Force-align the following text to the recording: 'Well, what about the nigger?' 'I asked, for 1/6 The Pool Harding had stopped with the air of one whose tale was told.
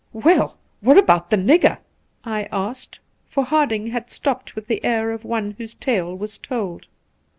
'Well, 0.25 0.57
what 0.79 0.97
about 0.97 1.29
the 1.29 1.35
nigger?' 1.35 1.77
'I 2.25 2.47
asked, 2.51 3.01
for 3.29 3.43
1/6 3.43 3.45
The 3.45 3.49
Pool 3.51 3.57
Harding 3.59 3.87
had 3.91 4.09
stopped 4.09 4.55
with 4.55 4.65
the 4.65 4.83
air 4.83 5.11
of 5.11 5.23
one 5.23 5.51
whose 5.59 5.75
tale 5.75 6.15
was 6.17 6.39
told. 6.39 6.87